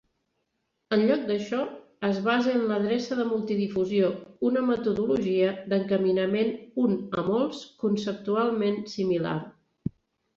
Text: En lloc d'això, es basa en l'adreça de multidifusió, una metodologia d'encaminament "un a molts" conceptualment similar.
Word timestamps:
En 0.95 1.01
lloc 1.09 1.25
d'això, 1.31 1.57
es 2.07 2.21
basa 2.27 2.53
en 2.59 2.63
l'adreça 2.71 3.17
de 3.19 3.25
multidifusió, 3.33 4.09
una 4.49 4.63
metodologia 4.69 5.51
d'encaminament 5.73 6.49
"un 6.85 6.97
a 7.23 7.25
molts" 7.29 7.61
conceptualment 7.85 8.81
similar. 8.95 9.35